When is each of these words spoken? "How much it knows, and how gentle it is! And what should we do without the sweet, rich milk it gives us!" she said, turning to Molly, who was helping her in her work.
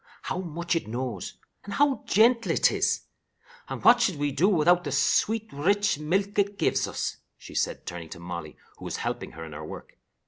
"How 0.23 0.39
much 0.39 0.75
it 0.75 0.87
knows, 0.87 1.35
and 1.63 1.73
how 1.75 2.03
gentle 2.07 2.51
it 2.51 2.71
is! 2.71 3.01
And 3.69 3.83
what 3.83 4.01
should 4.01 4.15
we 4.15 4.31
do 4.31 4.49
without 4.49 4.83
the 4.83 4.91
sweet, 4.91 5.47
rich 5.53 5.99
milk 5.99 6.39
it 6.39 6.57
gives 6.57 6.87
us!" 6.87 7.17
she 7.37 7.53
said, 7.53 7.85
turning 7.85 8.09
to 8.09 8.19
Molly, 8.19 8.57
who 8.79 8.85
was 8.85 8.95
helping 8.95 9.33
her 9.33 9.45
in 9.45 9.53
her 9.53 9.63
work. 9.63 9.99